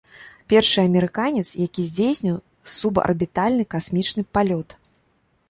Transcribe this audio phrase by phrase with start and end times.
[0.51, 2.41] Першы амерыканец, які здзейсніў
[2.75, 4.69] субарбітальны касмічны палёт.